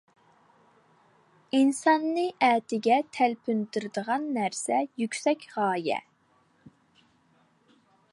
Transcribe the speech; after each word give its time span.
ئىنساننى 1.57 2.23
ئەتىگە 2.47 2.97
تەلپۈندۈرىدىغان 3.17 4.25
نەرسە 4.39 4.81
يۈكسەك 5.03 5.45
غايە. 5.59 6.01